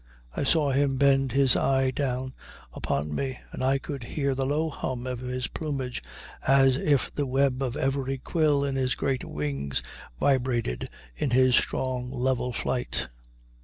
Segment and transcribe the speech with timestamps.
[0.35, 2.33] I saw him bend his eye down
[2.73, 6.01] upon me, and I could hear the low hum of his plumage
[6.41, 9.83] as if the web of every quill in his great wings
[10.19, 13.09] vibrated in his strong, level flight.